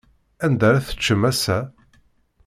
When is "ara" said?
0.67-0.85